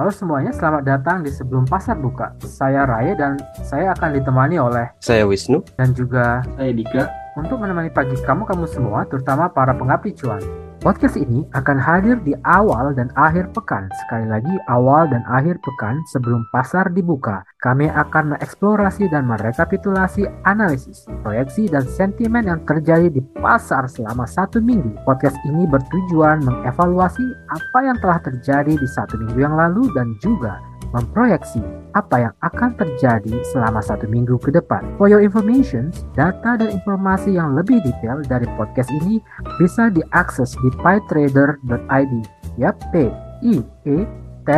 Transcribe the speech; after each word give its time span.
Halo 0.00 0.08
semuanya, 0.08 0.48
selamat 0.48 0.88
datang 0.88 1.20
di 1.20 1.28
Sebelum 1.28 1.68
Pasar 1.68 2.00
Buka. 2.00 2.32
Saya 2.40 2.88
Raya 2.88 3.12
dan 3.12 3.36
saya 3.60 3.92
akan 3.92 4.16
ditemani 4.16 4.56
oleh 4.56 4.88
Saya 4.96 5.28
Wisnu. 5.28 5.60
dan 5.76 5.92
juga 5.92 6.40
Saya 6.56 6.72
Dika. 6.72 7.04
untuk 7.36 7.60
menemani 7.60 7.92
pagi 7.92 8.16
kamu-kamu 8.24 8.64
semua, 8.64 9.04
terutama 9.04 9.52
para 9.52 9.76
pengabdi 9.76 10.16
cuan. 10.16 10.40
Podcast 10.80 11.20
ini 11.20 11.44
akan 11.52 11.76
hadir 11.76 12.16
di 12.24 12.32
awal 12.48 12.96
dan 12.96 13.12
akhir 13.12 13.52
pekan. 13.52 13.92
Sekali 14.00 14.24
lagi, 14.24 14.48
awal 14.64 15.12
dan 15.12 15.20
akhir 15.28 15.60
pekan 15.60 16.00
sebelum 16.08 16.40
pasar 16.56 16.88
dibuka. 16.88 17.44
Kami 17.60 17.92
akan 17.92 18.32
mengeksplorasi 18.32 19.12
dan 19.12 19.28
merekapitulasi 19.28 20.24
analisis, 20.48 21.04
proyeksi, 21.20 21.68
dan 21.68 21.84
sentimen 21.84 22.48
yang 22.48 22.64
terjadi 22.64 23.12
di 23.12 23.20
pasar 23.44 23.92
selama 23.92 24.24
satu 24.24 24.64
minggu. 24.64 24.96
Podcast 25.04 25.36
ini 25.44 25.68
bertujuan 25.68 26.40
mengevaluasi 26.48 27.28
apa 27.52 27.78
yang 27.84 28.00
telah 28.00 28.16
terjadi 28.24 28.72
di 28.72 28.88
satu 28.88 29.20
minggu 29.20 29.36
yang 29.36 29.60
lalu 29.60 29.84
dan 29.92 30.16
juga 30.24 30.69
memproyeksi 30.90 31.62
apa 31.94 32.30
yang 32.30 32.34
akan 32.42 32.74
terjadi 32.78 33.34
selama 33.50 33.82
satu 33.82 34.06
minggu 34.06 34.38
ke 34.38 34.54
depan. 34.54 34.82
For 34.98 35.10
your 35.10 35.22
information, 35.22 35.94
data 36.14 36.58
dan 36.58 36.70
informasi 36.70 37.34
yang 37.34 37.54
lebih 37.54 37.82
detail 37.82 38.22
dari 38.26 38.46
podcast 38.58 38.90
ini 39.02 39.22
bisa 39.58 39.90
diakses 39.90 40.54
di 40.60 40.70
pytrader.id. 40.82 42.14
Yap, 42.58 42.76
P 42.90 43.10
I 43.46 43.54
E 43.86 43.98
T 44.44 44.48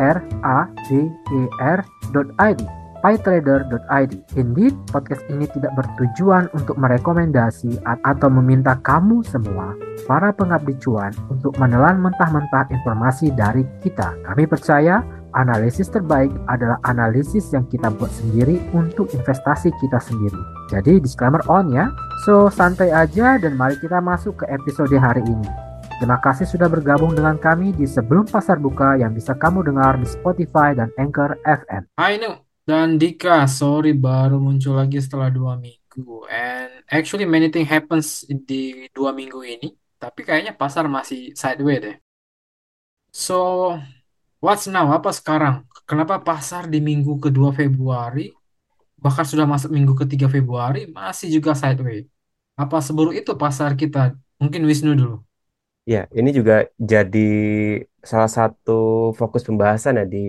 R 0.00 0.18
A 0.44 0.58
D 0.88 1.08
E 1.08 1.40
R.id 1.60 2.82
pytrader.id. 3.02 4.12
Indeed, 4.38 4.74
podcast 4.94 5.26
ini 5.26 5.50
tidak 5.50 5.74
bertujuan 5.74 6.46
untuk 6.54 6.78
merekomendasi 6.78 7.82
atau 7.82 8.30
meminta 8.30 8.78
kamu 8.80 9.26
semua, 9.26 9.74
para 10.06 10.30
pengabdi 10.30 10.78
cuan, 10.78 11.10
untuk 11.28 11.52
menelan 11.58 11.98
mentah-mentah 11.98 12.70
informasi 12.70 13.34
dari 13.34 13.66
kita. 13.82 14.14
Kami 14.22 14.46
percaya 14.46 15.02
analisis 15.34 15.88
terbaik 15.88 16.32
adalah 16.48 16.78
analisis 16.84 17.52
yang 17.52 17.64
kita 17.68 17.88
buat 17.92 18.12
sendiri 18.12 18.60
untuk 18.76 19.12
investasi 19.12 19.72
kita 19.80 19.98
sendiri. 20.00 20.38
Jadi 20.68 21.00
disclaimer 21.00 21.40
on 21.48 21.72
ya. 21.72 21.88
So 22.24 22.48
santai 22.52 22.92
aja 22.92 23.40
dan 23.40 23.56
mari 23.56 23.76
kita 23.80 24.00
masuk 24.00 24.40
ke 24.40 24.44
episode 24.48 24.92
hari 24.96 25.24
ini. 25.24 25.48
Terima 26.00 26.18
kasih 26.18 26.50
sudah 26.50 26.66
bergabung 26.66 27.14
dengan 27.14 27.38
kami 27.38 27.70
di 27.70 27.86
Sebelum 27.86 28.26
Pasar 28.26 28.58
Buka 28.58 28.98
yang 28.98 29.14
bisa 29.14 29.38
kamu 29.38 29.62
dengar 29.62 29.94
di 30.00 30.06
Spotify 30.08 30.74
dan 30.74 30.90
Anchor 30.98 31.38
FM. 31.46 31.86
Hai 31.94 32.18
Nu 32.18 32.42
dan 32.62 32.98
Dika, 32.98 33.46
sorry 33.46 33.94
baru 33.94 34.38
muncul 34.38 34.78
lagi 34.78 34.98
setelah 34.98 35.30
dua 35.30 35.58
minggu. 35.58 36.26
And 36.30 36.82
actually 36.90 37.26
many 37.26 37.50
thing 37.54 37.66
happens 37.66 38.26
di 38.26 38.90
dua 38.90 39.14
minggu 39.14 39.46
ini. 39.46 39.74
Tapi 39.98 40.26
kayaknya 40.26 40.58
pasar 40.58 40.90
masih 40.90 41.30
sideways 41.38 41.78
deh. 41.78 41.96
So, 43.14 43.70
what's 44.42 44.66
now? 44.66 44.90
Apa 44.90 45.14
sekarang? 45.14 45.62
Kenapa 45.86 46.18
pasar 46.18 46.66
di 46.66 46.82
minggu 46.82 47.22
kedua 47.22 47.54
Februari, 47.54 48.34
bahkan 48.98 49.22
sudah 49.22 49.46
masuk 49.46 49.70
minggu 49.70 49.94
ketiga 50.02 50.26
Februari, 50.26 50.90
masih 50.90 51.30
juga 51.30 51.54
sideways? 51.54 52.10
Apa 52.58 52.82
seburuk 52.82 53.14
itu 53.14 53.32
pasar 53.38 53.78
kita? 53.78 54.18
Mungkin 54.42 54.66
Wisnu 54.66 54.92
dulu. 54.98 55.22
Ya, 55.82 56.06
ini 56.14 56.30
juga 56.30 56.70
jadi 56.78 57.30
salah 58.02 58.30
satu 58.30 59.10
fokus 59.18 59.42
pembahasan 59.42 59.98
ya 59.98 60.06
di 60.06 60.26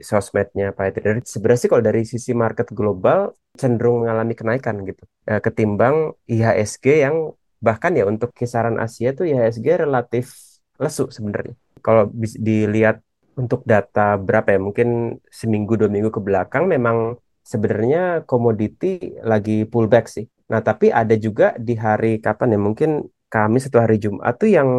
sosmednya 0.00 0.72
Pak 0.72 0.96
Trader. 0.96 1.20
Sebenarnya 1.20 1.60
sih 1.60 1.68
kalau 1.68 1.84
dari 1.84 2.02
sisi 2.08 2.32
market 2.32 2.72
global 2.72 3.36
cenderung 3.60 4.04
mengalami 4.04 4.32
kenaikan 4.32 4.80
gitu. 4.88 5.04
Eh, 5.28 5.40
ketimbang 5.44 6.16
IHSG 6.24 7.04
yang 7.04 7.16
bahkan 7.60 7.92
ya 7.92 8.08
untuk 8.08 8.32
kisaran 8.32 8.80
Asia 8.80 9.12
tuh 9.12 9.28
IHSG 9.28 9.84
relatif 9.84 10.32
lesu 10.80 11.12
sebenarnya. 11.12 11.52
Kalau 11.84 12.08
dilihat 12.16 13.04
untuk 13.40 13.60
data 13.72 14.16
berapa 14.26 14.48
ya, 14.54 14.60
mungkin 14.66 14.88
seminggu 15.28 15.72
dua 15.80 15.90
minggu 15.92 16.10
ke 16.16 16.20
belakang 16.26 16.64
memang 16.74 17.20
sebenarnya 17.44 18.26
komoditi 18.30 19.16
lagi 19.22 19.68
pullback 19.70 20.06
sih. 20.10 20.26
Nah, 20.50 20.60
tapi 20.68 20.86
ada 21.00 21.14
juga 21.26 21.54
di 21.58 21.74
hari 21.76 22.18
kapan 22.24 22.56
ya, 22.56 22.60
mungkin 22.60 22.90
Kamis 23.26 23.66
atau 23.66 23.82
hari 23.82 23.98
Jumat 23.98 24.38
tuh 24.38 24.46
yang 24.46 24.70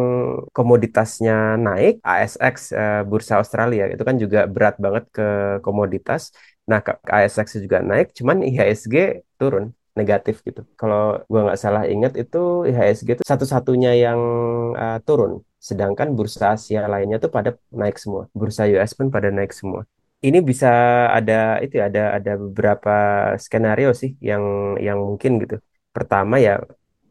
komoditasnya 0.56 1.60
naik, 1.60 2.00
ASX 2.00 2.72
eh, 2.72 3.04
Bursa 3.04 3.36
Australia 3.36 3.84
itu 3.92 4.02
kan 4.08 4.16
juga 4.16 4.48
berat 4.48 4.80
banget 4.80 5.04
ke 5.12 5.26
komoditas. 5.60 6.32
Nah, 6.64 6.80
ASX 7.04 7.60
juga 7.60 7.84
naik, 7.84 8.16
cuman 8.16 8.40
IHSG 8.48 8.94
turun 9.36 9.76
negatif 10.00 10.34
gitu. 10.46 10.60
Kalau 10.80 10.98
gua 11.30 11.40
nggak 11.46 11.60
salah 11.64 11.82
ingat 11.92 12.12
itu 12.22 12.38
IHSG 12.68 13.08
itu 13.16 13.22
satu-satunya 13.32 13.90
yang 14.04 14.20
eh, 14.82 14.98
turun, 15.06 15.32
sedangkan 15.68 16.08
bursa 16.16 16.44
Asia 16.54 16.80
lainnya 16.92 17.16
tuh 17.24 17.30
pada 17.36 17.50
naik 17.80 17.96
semua. 18.02 18.22
Bursa 18.38 18.62
US 18.74 18.92
pun 18.98 19.06
pada 19.14 19.28
naik 19.36 19.52
semua. 19.60 19.82
Ini 20.26 20.38
bisa 20.50 20.68
ada 21.16 21.32
itu 21.64 21.74
ya, 21.80 21.84
ada 21.90 22.00
ada 22.18 22.32
beberapa 22.44 22.90
skenario 23.44 23.88
sih 24.00 24.10
yang 24.28 24.42
yang 24.86 24.98
mungkin 25.08 25.32
gitu. 25.42 25.56
Pertama 25.96 26.34
ya 26.46 26.52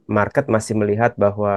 market 0.08 0.48
masih 0.48 0.74
melihat 0.80 1.14
bahwa 1.20 1.56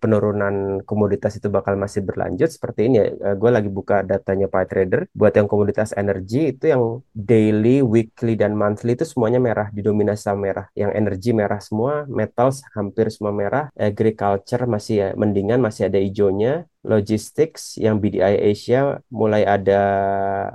penurunan 0.00 0.80
komoditas 0.88 1.36
itu 1.36 1.52
bakal 1.52 1.76
masih 1.76 2.00
berlanjut 2.04 2.48
seperti 2.50 2.88
ini 2.88 2.96
ya. 3.00 3.06
gue 3.36 3.50
lagi 3.52 3.70
buka 3.70 4.02
datanya 4.02 4.48
Trader 4.50 5.08
buat 5.16 5.32
yang 5.32 5.48
komoditas 5.48 5.92
energi 5.96 6.52
itu 6.52 6.64
yang 6.68 6.82
daily, 7.12 7.80
weekly 7.84 8.36
dan 8.36 8.56
monthly 8.56 8.96
itu 8.96 9.04
semuanya 9.08 9.40
merah 9.40 9.68
didominasi 9.72 10.22
sama 10.26 10.48
merah. 10.48 10.66
Yang 10.76 10.92
energi 10.96 11.30
merah 11.32 11.60
semua, 11.60 12.04
metals 12.08 12.64
hampir 12.76 13.08
semua 13.12 13.32
merah, 13.32 13.64
agriculture 13.76 14.64
masih 14.64 14.94
ya 14.96 15.08
mendingan 15.16 15.60
masih 15.60 15.88
ada 15.88 15.98
hijaunya. 16.00 16.64
Logistics 16.80 17.76
yang 17.76 18.00
BDI 18.00 18.40
Asia 18.40 18.96
mulai 19.12 19.44
ada 19.44 19.82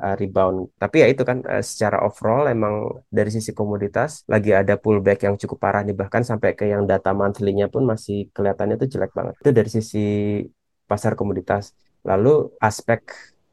uh, 0.02 0.16
rebound. 0.18 0.74
Tapi 0.81 1.06
ya 1.06 1.08
itu 1.13 1.22
kan 1.22 1.46
uh, 1.46 1.62
secara 1.62 2.02
overall 2.02 2.50
emang 2.50 3.06
dari 3.13 3.30
sisi 3.30 3.53
komoditas 3.53 4.25
lagi 4.25 4.50
ada 4.50 4.74
pullback 4.74 5.22
yang 5.30 5.38
cukup 5.38 5.62
parah 5.62 5.85
nih 5.85 5.94
bahkan 5.94 6.25
sampai 6.25 6.58
ke 6.58 6.66
yang 6.66 6.90
data 6.90 7.14
monthly-nya 7.14 7.69
pun 7.69 7.85
masih 7.85 8.34
kelihatannya 8.34 8.81
tuh 8.81 8.90
jelek 8.90 9.14
banget. 9.14 9.34
Itu 9.38 9.52
dari 9.53 9.69
sisi 9.69 10.06
pasar 10.90 11.14
komoditas. 11.14 11.78
Lalu 12.06 12.53
aspek 12.62 13.06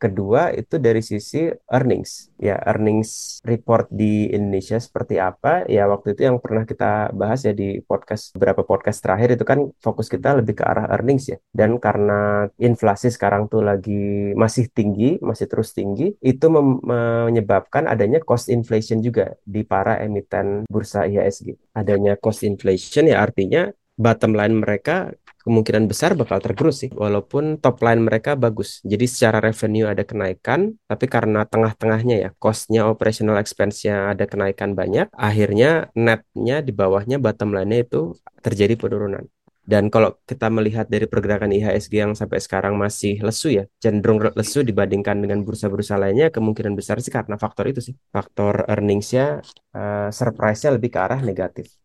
kedua 0.03 0.51
itu 0.51 0.83
dari 0.83 0.99
sisi 0.99 1.47
earnings. 1.71 2.35
Ya, 2.43 2.59
earnings 2.67 3.39
report 3.47 3.87
di 3.95 4.27
Indonesia 4.35 4.83
seperti 4.83 5.23
apa? 5.23 5.63
Ya, 5.71 5.87
waktu 5.87 6.19
itu 6.19 6.27
yang 6.27 6.43
pernah 6.43 6.67
kita 6.67 7.15
bahas 7.15 7.47
ya 7.47 7.55
di 7.55 7.79
podcast 7.87 8.35
beberapa 8.35 8.67
podcast 8.67 8.99
terakhir 8.99 9.39
itu 9.39 9.45
kan 9.47 9.71
fokus 9.79 10.11
kita 10.11 10.35
lebih 10.43 10.59
ke 10.59 10.65
arah 10.67 10.91
earnings 10.91 11.31
ya. 11.31 11.39
Dan 11.55 11.79
karena 11.79 12.51
inflasi 12.59 13.15
sekarang 13.15 13.47
tuh 13.47 13.63
lagi 13.63 14.35
masih 14.35 14.67
tinggi, 14.75 15.23
masih 15.23 15.47
terus 15.47 15.71
tinggi, 15.71 16.19
itu 16.19 16.47
menyebabkan 16.83 17.87
adanya 17.87 18.19
cost 18.19 18.51
inflation 18.51 18.99
juga 18.99 19.39
di 19.47 19.63
para 19.63 20.03
emiten 20.03 20.67
bursa 20.67 21.07
IHSG. 21.07 21.77
Adanya 21.79 22.19
cost 22.19 22.43
inflation 22.43 23.07
ya 23.07 23.23
artinya 23.23 23.71
bottom 23.97 24.33
line 24.33 24.59
mereka 24.59 25.13
kemungkinan 25.45 25.85
besar 25.91 26.15
bakal 26.15 26.39
tergerus 26.39 26.87
sih 26.87 26.91
walaupun 26.95 27.59
top 27.59 27.83
line 27.83 28.03
mereka 28.03 28.39
bagus 28.39 28.81
jadi 28.87 29.05
secara 29.07 29.39
revenue 29.43 29.87
ada 29.91 30.07
kenaikan 30.07 30.79
tapi 30.87 31.07
karena 31.11 31.45
tengah-tengahnya 31.47 32.17
ya 32.25 32.31
costnya 32.39 32.87
operational 32.87 33.39
expense-nya 33.43 34.15
ada 34.15 34.25
kenaikan 34.31 34.73
banyak 34.79 35.11
akhirnya 35.15 35.91
netnya 35.99 36.63
di 36.63 36.73
bawahnya 36.75 37.19
bottom 37.19 37.55
line-nya 37.55 37.85
itu 37.87 38.15
terjadi 38.43 38.75
penurunan 38.79 39.27
dan 39.63 39.95
kalau 39.95 40.19
kita 40.27 40.51
melihat 40.51 40.91
dari 40.91 41.07
pergerakan 41.07 41.55
IHSG 41.55 41.95
yang 41.95 42.13
sampai 42.19 42.43
sekarang 42.43 42.75
masih 42.75 43.23
lesu 43.23 43.55
ya, 43.55 43.65
cenderung 43.79 44.19
lesu 44.35 44.67
dibandingkan 44.67 45.23
dengan 45.23 45.47
bursa-bursa 45.47 45.95
lainnya, 46.03 46.35
kemungkinan 46.35 46.75
besar 46.75 46.99
sih 46.99 47.15
karena 47.15 47.39
faktor 47.39 47.71
itu 47.71 47.79
sih. 47.79 47.95
Faktor 48.11 48.67
earnings-nya, 48.67 49.39
eh, 49.79 50.11
surprise-nya 50.11 50.71
lebih 50.75 50.91
ke 50.91 50.99
arah 50.99 51.23
negatif. 51.23 51.82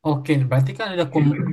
Oke, 0.00 0.32
berarti 0.48 0.72
kan 0.78 0.96
ada 0.96 1.04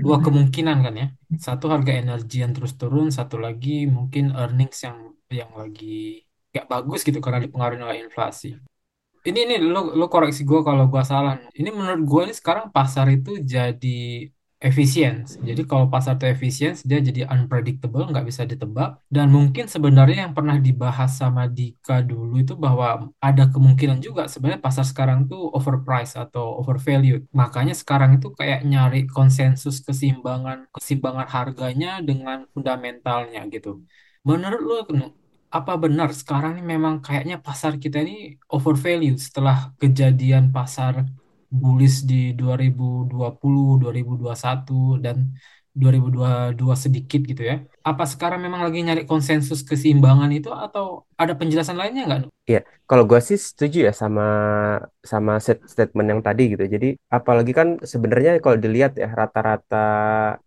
dua 0.06 0.18
kemungkinan 0.26 0.78
kan 0.86 0.94
ya. 1.02 1.06
Satu 1.48 1.66
harga 1.74 1.92
energi 2.02 2.36
yang 2.44 2.52
terus 2.56 2.74
turun, 2.80 3.08
satu 3.18 3.36
lagi 3.46 3.70
mungkin 3.96 4.32
earnings 4.40 4.78
yang 4.88 4.98
yang 5.28 5.52
lagi 5.60 6.24
gak 6.56 6.66
bagus 6.72 7.00
gitu 7.08 7.20
karena 7.20 7.44
dipengaruhi 7.44 7.84
oleh 7.84 7.98
inflasi. 8.08 8.56
Ini 9.28 9.40
ini 9.46 9.56
lo 9.74 9.80
lo 10.00 10.06
koreksi 10.14 10.42
gue 10.50 10.60
kalau 10.68 10.88
gue 10.94 11.04
salah. 11.04 11.34
Ini 11.60 11.70
menurut 11.78 12.02
gue 12.10 12.22
ini 12.32 12.34
sekarang 12.40 12.66
pasar 12.76 13.06
itu 13.12 13.32
jadi 13.54 13.88
efisien. 14.58 15.22
Jadi 15.26 15.62
kalau 15.70 15.86
pasar 15.86 16.18
itu 16.18 16.26
efisien, 16.26 16.74
dia 16.82 16.98
jadi 16.98 17.30
unpredictable, 17.30 18.10
nggak 18.10 18.26
bisa 18.26 18.42
ditebak. 18.50 18.98
Dan 19.06 19.30
mungkin 19.30 19.70
sebenarnya 19.70 20.30
yang 20.30 20.34
pernah 20.34 20.58
dibahas 20.58 21.14
sama 21.22 21.46
Dika 21.46 22.02
dulu 22.02 22.42
itu 22.42 22.58
bahwa 22.58 23.14
ada 23.22 23.46
kemungkinan 23.54 24.02
juga 24.02 24.26
sebenarnya 24.26 24.62
pasar 24.62 24.86
sekarang 24.90 25.30
tuh 25.30 25.54
overpriced 25.54 26.18
atau 26.18 26.58
overvalued. 26.62 27.30
Makanya 27.34 27.78
sekarang 27.78 28.18
itu 28.18 28.34
kayak 28.34 28.66
nyari 28.66 29.06
konsensus 29.06 29.80
keseimbangan 29.86 30.66
keseimbangan 30.74 31.28
harganya 31.30 32.02
dengan 32.02 32.50
fundamentalnya 32.54 33.46
gitu. 33.54 33.86
Menurut 34.26 34.62
lo, 34.66 34.78
apa 35.48 35.74
benar 35.80 36.12
sekarang 36.12 36.60
ini 36.60 36.64
memang 36.76 37.00
kayaknya 37.00 37.40
pasar 37.40 37.80
kita 37.80 38.04
ini 38.04 38.36
overvalue 38.52 39.16
setelah 39.16 39.72
kejadian 39.80 40.52
pasar 40.52 41.08
bullish 41.62 41.98
di 42.10 42.16
2020, 42.40 43.80
2021 43.82 44.98
dan 45.04 45.18
2022 45.80 46.76
sedikit 46.84 47.20
gitu 47.30 47.42
ya. 47.52 47.56
Apa 47.88 48.04
sekarang 48.04 48.44
memang 48.44 48.68
lagi 48.68 48.84
nyari 48.84 49.08
konsensus 49.08 49.64
keseimbangan 49.64 50.28
itu 50.36 50.52
atau 50.52 51.08
ada 51.16 51.34
penjelasan 51.40 51.80
lainnya 51.80 52.04
nggak? 52.04 52.22
Iya, 52.48 52.62
kalau 52.88 53.04
gue 53.04 53.20
sih 53.20 53.36
setuju 53.36 53.78
ya 53.88 53.94
sama 54.02 54.24
sama 55.04 55.34
statement 55.44 56.08
yang 56.12 56.22
tadi 56.24 56.56
gitu. 56.56 56.64
Jadi 56.64 56.88
apalagi 57.12 57.52
kan 57.60 57.68
sebenarnya 57.92 58.40
kalau 58.44 58.56
dilihat 58.60 58.96
ya 58.96 59.08
rata-rata 59.12 59.88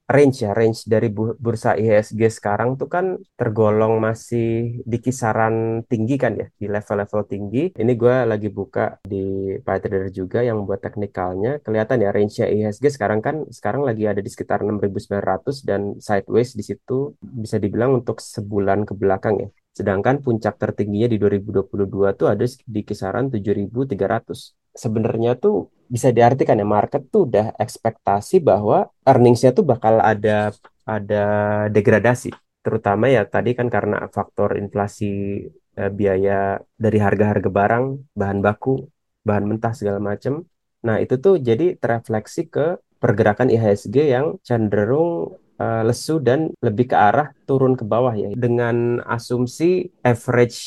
range 0.08 0.36
ya 0.44 0.50
range 0.58 0.80
dari 0.90 1.08
bu- 1.12 1.36
bursa 1.36 1.76
IHSG 1.76 2.22
sekarang 2.38 2.80
tuh 2.80 2.88
kan 2.94 3.20
tergolong 3.38 4.00
masih 4.00 4.80
di 4.82 4.98
kisaran 5.04 5.84
tinggi 5.90 6.14
kan 6.16 6.32
ya 6.40 6.46
di 6.60 6.66
level-level 6.72 7.22
tinggi. 7.32 7.62
Ini 7.76 7.92
gue 8.00 8.14
lagi 8.32 8.48
buka 8.48 8.96
di 9.04 9.54
PyTrader 9.60 10.08
juga 10.10 10.38
yang 10.40 10.64
buat 10.66 10.80
teknikalnya 10.80 11.60
kelihatan 11.64 11.98
ya 12.04 12.10
range-nya 12.16 12.46
IHSG 12.48 12.86
sekarang 12.96 13.20
kan 13.26 13.44
sekarang 13.52 13.82
lagi 13.88 14.04
ada 14.10 14.20
di 14.24 14.30
sekitar 14.32 14.64
6.900 14.64 15.62
dan 15.68 15.80
sideways 16.00 16.56
di 16.58 16.64
situ 16.64 17.12
bisa 17.32 17.56
dibilang 17.62 18.02
untuk 18.02 18.18
sebulan 18.18 18.84
ke 18.88 18.92
belakang 18.98 19.34
ya. 19.40 19.48
Sedangkan 19.70 20.18
puncak 20.20 20.58
tertingginya 20.58 21.08
di 21.08 21.16
2022 21.22 22.18
tuh 22.18 22.26
ada 22.26 22.44
di 22.44 22.80
kisaran 22.82 23.30
7.300. 23.30 24.58
Sebenarnya 24.74 25.38
tuh 25.38 25.70
bisa 25.90 26.14
diartikan 26.14 26.58
ya 26.58 26.66
market 26.66 27.10
tuh 27.10 27.26
udah 27.26 27.54
ekspektasi 27.58 28.42
bahwa 28.42 28.90
earningsnya 29.02 29.50
tuh 29.54 29.66
bakal 29.66 29.98
ada 30.02 30.54
ada 30.86 31.24
degradasi. 31.70 32.30
Terutama 32.60 33.08
ya 33.08 33.24
tadi 33.24 33.56
kan 33.58 33.72
karena 33.72 34.06
faktor 34.10 34.60
inflasi 34.60 35.46
eh, 35.80 35.90
biaya 35.90 36.60
dari 36.76 36.98
harga-harga 37.00 37.48
barang, 37.48 37.84
bahan 38.14 38.38
baku, 38.44 38.84
bahan 39.24 39.44
mentah 39.48 39.72
segala 39.72 39.98
macam. 40.02 40.44
Nah, 40.80 40.96
itu 41.00 41.20
tuh 41.20 41.36
jadi 41.40 41.76
terefleksi 41.76 42.48
ke 42.48 42.80
pergerakan 43.00 43.48
IHSG 43.48 43.96
yang 44.12 44.36
cenderung 44.44 45.39
eh, 45.60 45.82
lesu 45.88 46.12
dan 46.28 46.40
lebih 46.66 46.84
ke 46.92 46.96
arah 47.06 47.26
turun 47.48 47.72
ke 47.80 47.84
bawah 47.92 48.14
ya. 48.22 48.28
Dengan 48.44 48.76
asumsi 49.16 49.64
average 50.10 50.58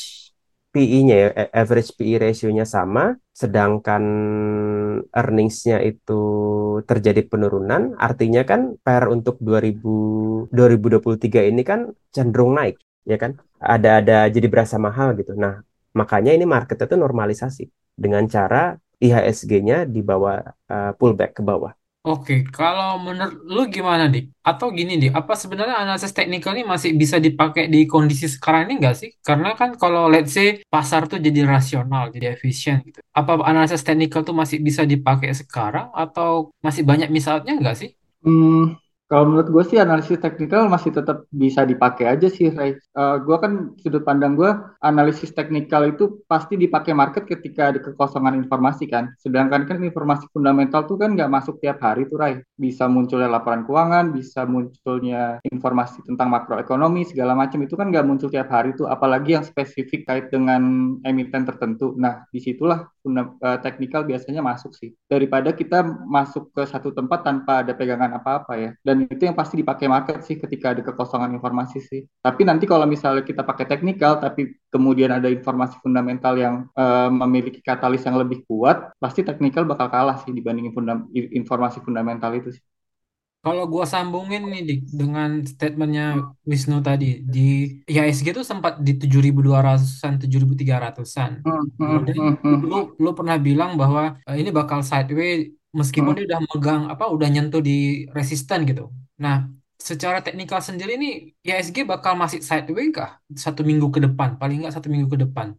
PE-nya 0.74 1.14
ya 1.22 1.28
a- 1.42 1.52
average 1.62 1.90
PE 1.98 2.14
ratio-nya 2.24 2.64
sama 2.66 3.14
sedangkan 3.40 4.02
earnings-nya 5.14 5.78
itu 5.90 6.20
terjadi 6.88 7.20
penurunan 7.30 7.82
artinya 8.06 8.42
kan 8.50 8.60
PR 8.84 9.04
untuk 9.14 9.36
2000 9.46 9.90
2023 10.56 11.40
ini 11.50 11.62
kan 11.70 11.80
cenderung 12.14 12.52
naik 12.58 12.76
ya 13.10 13.16
kan? 13.22 13.32
Ada 13.60 13.88
ada 14.04 14.16
jadi 14.34 14.46
berasa 14.52 14.76
mahal 14.86 15.16
gitu. 15.18 15.32
Nah 15.38 15.54
makanya 15.98 16.30
ini 16.36 16.44
market 16.54 16.76
itu 16.84 16.94
normalisasi 16.98 17.62
dengan 17.94 18.24
cara 18.34 18.74
IHSG-nya 19.04 19.76
dibawa 19.94 20.32
eh, 20.72 20.92
pullback 20.98 21.30
ke 21.38 21.42
bawah 21.44 21.72
Oke, 22.04 22.44
kalau 22.52 23.00
menurut 23.00 23.32
lu 23.48 23.64
gimana, 23.72 24.04
Dik? 24.12 24.28
Atau 24.44 24.76
gini, 24.76 25.00
Dik, 25.00 25.16
apa 25.16 25.32
sebenarnya 25.40 25.80
analisis 25.80 26.12
teknikal 26.12 26.52
ini 26.52 26.68
masih 26.68 26.92
bisa 27.00 27.16
dipakai 27.16 27.64
di 27.72 27.88
kondisi 27.88 28.28
sekarang 28.28 28.68
ini 28.68 28.72
nggak 28.76 28.96
sih? 29.00 29.08
Karena 29.24 29.56
kan 29.56 29.72
kalau 29.80 30.12
let's 30.12 30.36
say 30.36 30.60
pasar 30.68 31.08
tuh 31.08 31.16
jadi 31.16 31.48
rasional, 31.48 32.12
jadi 32.12 32.36
efisien 32.36 32.84
gitu. 32.84 33.00
Apa 33.16 33.40
analisis 33.48 33.80
teknikal 33.80 34.20
tuh 34.20 34.36
masih 34.36 34.60
bisa 34.60 34.84
dipakai 34.84 35.32
sekarang 35.32 35.88
atau 35.96 36.52
masih 36.60 36.84
banyak 36.84 37.08
misalnya 37.08 37.56
nggak 37.56 37.76
sih? 37.80 37.96
Hmm, 38.20 38.76
kalau 39.14 39.30
menurut 39.30 39.46
gue 39.46 39.62
sih 39.70 39.78
analisis 39.78 40.18
teknikal 40.18 40.66
masih 40.66 40.90
tetap 40.90 41.30
bisa 41.30 41.62
dipakai 41.62 42.10
aja 42.10 42.26
sih, 42.26 42.50
Ray. 42.50 42.74
Eh, 42.74 43.16
gue 43.22 43.36
kan 43.38 43.70
sudut 43.78 44.02
pandang 44.02 44.34
gue 44.34 44.50
analisis 44.82 45.30
teknikal 45.30 45.86
itu 45.86 46.18
pasti 46.26 46.58
dipakai 46.58 46.98
market 46.98 47.22
ketika 47.22 47.70
ada 47.70 47.78
kekosongan 47.78 48.34
informasi 48.42 48.90
kan. 48.90 49.14
Sedangkan 49.22 49.70
kan 49.70 49.78
informasi 49.86 50.26
fundamental 50.34 50.90
tuh 50.90 50.98
kan 50.98 51.14
nggak 51.14 51.30
masuk 51.30 51.62
tiap 51.62 51.78
hari 51.78 52.10
tuh, 52.10 52.18
Ray. 52.18 52.42
Bisa 52.58 52.90
munculnya 52.90 53.30
laporan 53.30 53.62
keuangan, 53.62 54.10
bisa 54.10 54.50
munculnya 54.50 55.38
informasi 55.46 56.02
tentang 56.02 56.34
makroekonomi 56.34 57.06
segala 57.06 57.38
macam 57.38 57.62
itu 57.62 57.78
kan 57.78 57.94
nggak 57.94 58.02
muncul 58.02 58.26
tiap 58.26 58.50
hari 58.50 58.74
tuh. 58.74 58.90
Apalagi 58.90 59.38
yang 59.38 59.46
spesifik 59.46 60.10
kait 60.10 60.26
dengan 60.34 60.98
emiten 61.06 61.46
tertentu. 61.46 61.94
Nah, 61.94 62.26
di 62.34 62.42
situlah 62.42 62.82
eh, 63.04 63.58
teknikal 63.60 64.02
biasanya 64.08 64.40
masuk 64.40 64.72
sih. 64.72 64.96
Daripada 65.06 65.52
kita 65.52 65.84
masuk 66.08 66.50
ke 66.56 66.62
satu 66.64 66.90
tempat 66.96 67.20
tanpa 67.22 67.60
ada 67.62 67.72
pegangan 67.76 68.16
apa-apa 68.16 68.52
ya. 68.56 68.70
Dan 68.80 69.04
itu 69.04 69.22
yang 69.28 69.36
pasti 69.36 69.60
dipakai 69.60 69.86
market 69.86 70.24
sih 70.24 70.40
ketika 70.40 70.72
ada 70.72 70.82
kekosongan 70.82 71.36
informasi 71.36 71.78
sih. 71.84 72.00
Tapi 72.24 72.42
nanti 72.48 72.64
kalau 72.64 72.88
misalnya 72.88 73.22
kita 73.22 73.44
pakai 73.44 73.68
teknikal, 73.68 74.18
tapi 74.18 74.56
kemudian 74.72 75.12
ada 75.12 75.28
informasi 75.28 75.76
fundamental 75.84 76.34
yang 76.40 76.54
eh, 76.72 77.10
memiliki 77.12 77.60
katalis 77.60 78.02
yang 78.08 78.16
lebih 78.16 78.42
kuat, 78.48 78.92
pasti 78.98 79.20
teknikal 79.22 79.68
bakal 79.68 79.88
kalah 79.92 80.16
sih 80.24 80.32
dibandingin 80.32 80.72
funda- 80.72 81.06
informasi 81.12 81.78
fundamental 81.84 82.32
itu 82.34 82.50
sih. 82.56 82.64
Kalau 83.44 83.62
gua 83.72 83.84
sambungin 83.84 84.42
nih 84.52 84.60
Dik, 84.68 84.80
dengan 85.00 85.30
statementnya 85.44 86.04
Wisnu 86.50 86.76
tadi 86.80 87.20
di 87.34 87.40
IHSG 87.84 88.26
itu 88.32 88.40
sempat 88.40 88.80
di 88.86 88.92
7.200-an, 88.96 90.12
7.300-an. 90.22 91.32
Hmm, 91.44 91.64
hmm, 91.76 91.84
Kemudian 91.84 92.18
hmm, 92.40 92.58
lu 92.70 92.76
lu 92.96 93.10
pernah 93.18 93.36
bilang 93.36 93.70
bahwa 93.80 94.16
eh, 94.28 94.36
ini 94.40 94.48
bakal 94.48 94.80
sideways 94.80 95.52
meskipun 95.76 96.12
dia 96.16 96.24
udah 96.30 96.40
megang 96.48 96.82
apa 96.92 97.04
udah 97.14 97.28
nyentuh 97.28 97.60
di 97.60 98.08
resisten 98.16 98.64
gitu. 98.64 98.88
Nah, 99.20 99.36
secara 99.76 100.18
teknikal 100.24 100.60
sendiri 100.64 100.96
nih 100.96 101.12
IHSG 101.44 101.76
bakal 101.84 102.12
masih 102.16 102.40
sideways 102.40 102.88
kah 102.96 103.20
satu 103.44 103.60
minggu 103.68 103.86
ke 103.92 104.00
depan? 104.06 104.40
Paling 104.40 104.64
nggak 104.64 104.74
satu 104.76 104.88
minggu 104.88 105.08
ke 105.12 105.18
depan. 105.28 105.52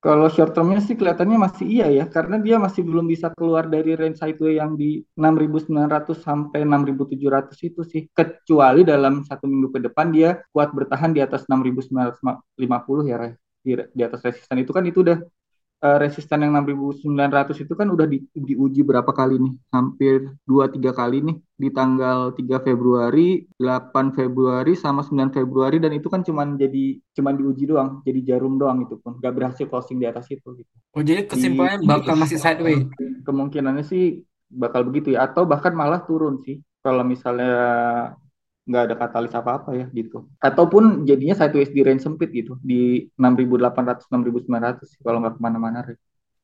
Kalau 0.00 0.32
short 0.32 0.56
termnya 0.56 0.80
sih 0.80 0.96
kelihatannya 0.96 1.36
masih 1.36 1.66
iya 1.68 1.86
ya, 1.92 2.04
karena 2.08 2.40
dia 2.40 2.56
masih 2.56 2.80
belum 2.88 3.04
bisa 3.04 3.28
keluar 3.36 3.68
dari 3.68 3.92
range 4.00 4.16
sideway 4.16 4.56
yang 4.56 4.72
di 4.72 5.04
6.900 5.12 6.16
sampai 6.16 6.64
6.700 6.64 7.60
itu 7.68 7.84
sih. 7.84 8.02
Kecuali 8.08 8.80
dalam 8.80 9.20
satu 9.28 9.44
minggu 9.44 9.68
ke 9.76 9.80
depan 9.92 10.08
dia 10.08 10.40
kuat 10.56 10.72
bertahan 10.72 11.12
di 11.12 11.20
atas 11.20 11.44
6.950 11.44 13.12
ya, 13.12 13.36
di 13.92 14.02
atas 14.02 14.20
resisten 14.24 14.56
itu 14.64 14.72
kan 14.72 14.88
itu 14.88 15.04
udah 15.04 15.20
eh, 15.80 15.96
resisten 16.00 16.44
yang 16.44 16.52
6.900 16.52 17.64
itu 17.64 17.72
kan 17.72 17.88
udah 17.88 18.06
di, 18.06 18.24
diuji 18.32 18.84
berapa 18.84 19.08
kali 19.10 19.40
nih? 19.40 19.52
Hampir 19.72 20.28
2-3 20.44 20.92
kali 20.92 21.24
nih 21.24 21.36
di 21.56 21.68
tanggal 21.72 22.32
3 22.32 22.60
Februari, 22.64 23.44
8 23.56 24.16
Februari 24.16 24.72
sama 24.76 25.00
9 25.04 25.32
Februari 25.32 25.76
dan 25.80 25.92
itu 25.92 26.08
kan 26.08 26.20
cuman 26.24 26.56
jadi 26.56 27.00
cuman 27.16 27.34
diuji 27.36 27.64
doang, 27.68 28.00
jadi 28.04 28.20
jarum 28.36 28.56
doang 28.56 28.84
itu 28.84 28.96
pun 29.00 29.16
gak 29.20 29.32
berhasil 29.36 29.64
closing 29.68 30.00
di 30.00 30.06
atas 30.08 30.28
itu 30.28 30.48
gitu. 30.56 30.72
Oh, 30.96 31.02
jadi 31.04 31.24
Di 31.24 31.28
kesimpulannya 31.28 31.84
bakal 31.84 32.16
masih 32.16 32.38
sideways. 32.40 32.84
kemungkinannya 33.24 33.84
sih 33.84 34.24
bakal 34.50 34.82
begitu 34.88 35.14
ya 35.14 35.30
atau 35.30 35.46
bahkan 35.46 35.70
malah 35.76 36.02
turun 36.02 36.42
sih 36.42 36.58
kalau 36.82 37.04
misalnya 37.06 37.54
nggak 38.68 38.82
ada 38.86 38.94
katalis 38.96 39.32
apa-apa 39.34 39.70
ya 39.76 39.86
gitu. 39.92 40.28
Ataupun 40.38 41.04
jadinya 41.08 41.34
sideways 41.36 41.72
di 41.72 41.80
range 41.84 42.04
sempit 42.06 42.30
gitu 42.32 42.56
di 42.60 43.08
6.800 43.16 44.06
6.900 44.08 44.86
sih 44.92 45.00
kalau 45.00 45.18
nggak 45.22 45.34
ke 45.36 45.40
mana-mana. 45.42 45.78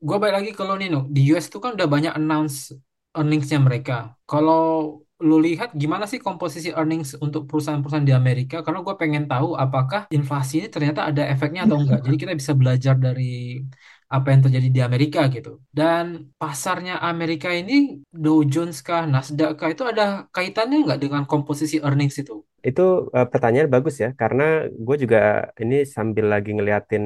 Gua 0.00 0.16
balik 0.20 0.34
lagi 0.44 0.50
ke 0.52 0.62
lo 0.64 0.76
Nino. 0.76 1.08
Di 1.08 1.20
US 1.32 1.48
itu 1.48 1.58
kan 1.62 1.76
udah 1.76 1.88
banyak 1.88 2.12
announce 2.16 2.72
earnings-nya 3.16 3.58
mereka. 3.60 4.12
Kalau 4.28 5.00
lu 5.16 5.40
lihat 5.40 5.72
gimana 5.72 6.04
sih 6.04 6.20
komposisi 6.20 6.68
earnings 6.76 7.16
untuk 7.16 7.48
perusahaan-perusahaan 7.48 8.04
di 8.04 8.12
Amerika? 8.12 8.60
Karena 8.60 8.84
gue 8.84 8.94
pengen 9.00 9.24
tahu 9.24 9.56
apakah 9.56 10.04
inflasi 10.12 10.60
ini 10.60 10.68
ternyata 10.68 11.08
ada 11.08 11.24
efeknya 11.24 11.64
atau 11.64 11.76
enggak. 11.82 12.04
Jadi 12.04 12.16
kita 12.20 12.32
bisa 12.36 12.52
belajar 12.52 12.94
dari 13.00 13.64
apa 14.06 14.26
yang 14.32 14.40
terjadi 14.46 14.68
di 14.70 14.80
Amerika 14.82 15.20
gitu. 15.34 15.58
Dan 15.70 16.30
pasarnya 16.38 17.02
Amerika 17.02 17.50
ini 17.50 18.02
Dow 18.10 18.46
Jones 18.46 18.78
kah, 18.86 19.04
Nasdaq 19.04 19.58
kah 19.58 19.70
itu 19.74 19.82
ada 19.82 20.04
kaitannya 20.30 20.86
nggak 20.86 21.00
dengan 21.02 21.22
komposisi 21.26 21.82
earnings 21.82 22.16
itu? 22.22 22.46
Itu 22.66 22.82
eh, 23.14 23.26
pertanyaan 23.32 23.70
bagus 23.70 23.94
ya, 24.02 24.10
karena 24.20 24.66
gue 24.86 24.96
juga 25.02 25.18
ini 25.62 25.86
sambil 25.86 26.26
lagi 26.34 26.50
ngeliatin 26.50 27.04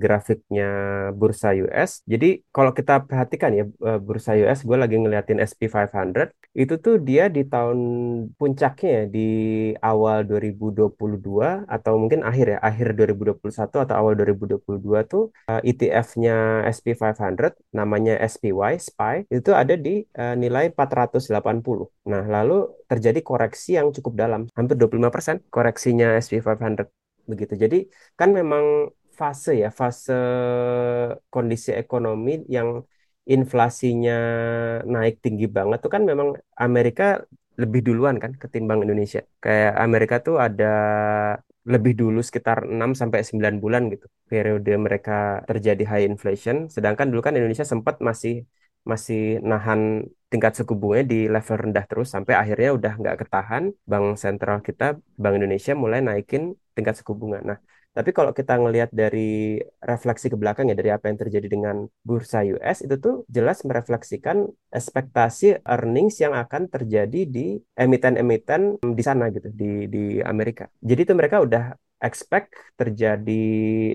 grafiknya 0.00 0.64
bursa 1.18 1.52
US. 1.64 1.90
Jadi 2.12 2.26
kalau 2.54 2.72
kita 2.78 3.04
perhatikan 3.08 3.50
ya 3.58 3.64
eh, 3.88 4.00
bursa 4.06 4.32
US, 4.42 4.58
gue 4.68 4.76
lagi 4.82 4.96
ngeliatin 4.96 5.38
SP 5.50 5.68
500, 5.68 6.32
itu 6.56 6.74
tuh 6.84 6.96
dia 7.08 7.28
di 7.36 7.42
tahun 7.52 7.78
puncaknya 8.38 8.90
ya, 8.98 9.04
di 9.16 9.28
awal 9.90 10.18
2022 10.30 11.68
atau 11.74 11.92
mungkin 12.00 12.20
akhir 12.28 12.46
ya, 12.54 12.58
akhir 12.68 12.86
2021 12.98 13.84
atau 13.84 13.94
awal 14.00 14.12
2022 14.16 15.10
tuh 15.12 15.22
eh, 15.50 15.60
ETF-nya 15.68 16.33
SP 16.76 16.86
500 16.98 17.52
namanya 17.78 18.12
SPY, 18.32 18.72
SPY, 18.86 19.16
itu 19.36 19.50
ada 19.62 19.74
di 19.86 19.90
eh, 20.20 20.34
nilai 20.42 20.64
480. 20.76 21.84
Nah, 22.10 22.22
lalu 22.34 22.54
terjadi 22.90 23.20
koreksi 23.28 23.70
yang 23.78 23.88
cukup 23.96 24.12
dalam, 24.22 24.40
hampir 24.58 24.74
25% 24.80 25.36
koreksinya 25.54 26.06
SP 26.24 26.40
500 26.44 26.86
begitu. 27.30 27.54
Jadi 27.62 27.76
kan 28.18 28.28
memang 28.38 28.64
fase 29.18 29.50
ya, 29.62 29.70
fase 29.80 30.12
kondisi 31.32 31.70
ekonomi 31.82 32.30
yang 32.56 32.68
inflasinya 33.24 34.12
naik 34.84 35.14
tinggi 35.24 35.46
banget 35.56 35.78
tuh 35.84 35.90
kan 35.94 36.02
memang 36.10 36.28
Amerika 36.60 37.04
lebih 37.62 37.80
duluan 37.86 38.16
kan 38.22 38.32
ketimbang 38.42 38.84
Indonesia. 38.84 39.20
Kayak 39.44 39.72
Amerika 39.86 40.16
tuh 40.26 40.36
ada 40.46 40.66
lebih 41.72 41.92
dulu 42.00 42.18
sekitar 42.28 42.58
6 42.74 42.90
sampai 43.00 43.20
9 43.28 43.54
bulan 43.62 43.82
gitu 43.92 44.06
periode 44.30 44.72
mereka 44.86 45.12
terjadi 45.48 45.82
high 45.90 46.04
inflation, 46.10 46.56
sedangkan 46.74 47.06
dulu 47.10 47.20
kan 47.26 47.34
Indonesia 47.38 47.66
sempat 47.72 47.94
masih 48.08 48.34
masih 48.90 49.40
nahan 49.50 49.80
tingkat 50.30 50.52
suku 50.58 50.72
bunganya 50.80 51.04
di 51.12 51.16
level 51.34 51.56
rendah 51.62 51.84
terus 51.88 52.08
sampai 52.14 52.34
akhirnya 52.42 52.68
udah 52.78 52.92
nggak 53.00 53.16
ketahan, 53.24 53.62
bank 53.90 54.06
sentral 54.22 54.58
kita, 54.68 54.84
Bank 55.22 55.34
Indonesia 55.40 55.72
mulai 55.82 55.98
naikin 56.06 56.42
tingkat 56.76 56.94
suku 57.00 57.12
bunga. 57.20 57.38
Nah, 57.48 57.58
tapi 57.94 58.10
kalau 58.10 58.34
kita 58.34 58.58
ngelihat 58.58 58.90
dari 58.90 59.62
refleksi 59.78 60.26
ke 60.26 60.34
belakang 60.34 60.66
ya 60.66 60.74
dari 60.74 60.90
apa 60.90 61.06
yang 61.06 61.18
terjadi 61.22 61.46
dengan 61.46 61.86
bursa 62.02 62.42
US 62.42 62.82
itu 62.82 62.98
tuh 62.98 63.14
jelas 63.30 63.62
merefleksikan 63.62 64.50
ekspektasi 64.74 65.62
earnings 65.62 66.18
yang 66.18 66.34
akan 66.34 66.66
terjadi 66.66 67.22
di 67.22 67.62
emiten-emiten 67.78 68.82
di 68.82 69.02
sana 69.06 69.30
gitu 69.30 69.46
di 69.54 69.86
di 69.86 70.18
Amerika. 70.18 70.66
Jadi 70.82 71.00
itu 71.06 71.14
mereka 71.14 71.38
udah 71.38 71.78
expect 72.08 72.52
terjadi 72.80 73.44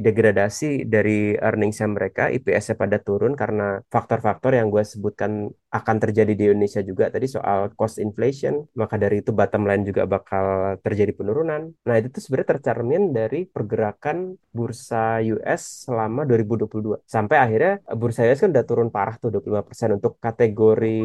degradasi 0.06 0.88
dari 0.94 1.36
earningsnya 1.38 1.88
mereka, 1.92 2.24
IPS-nya 2.36 2.76
pada 2.80 2.98
turun 2.98 3.34
karena 3.42 3.84
faktor-faktor 3.94 4.52
yang 4.58 4.68
gue 4.74 4.84
sebutkan 4.84 5.32
akan 5.70 5.96
terjadi 6.02 6.34
di 6.34 6.44
Indonesia 6.50 6.82
juga 6.82 7.14
tadi 7.14 7.28
soal 7.30 7.60
cost 7.78 8.02
inflation, 8.02 8.66
maka 8.74 8.96
dari 8.98 9.22
itu 9.22 9.30
bottom 9.30 9.64
line 9.70 9.84
juga 9.86 10.04
bakal 10.10 10.46
terjadi 10.82 11.12
penurunan. 11.14 11.62
Nah 11.86 11.96
itu 12.00 12.08
tuh 12.10 12.22
sebenarnya 12.26 12.50
tercermin 12.58 13.04
dari 13.14 13.46
pergerakan 13.46 14.18
bursa 14.50 15.22
US 15.34 15.86
selama 15.86 16.26
2022. 16.26 16.98
Sampai 17.06 17.38
akhirnya 17.38 17.74
bursa 17.94 18.26
US 18.26 18.42
kan 18.44 18.50
udah 18.56 18.66
turun 18.66 18.90
parah 18.90 19.16
tuh 19.22 19.30
25% 19.30 19.90
untuk 20.02 20.14
kategori 20.18 20.98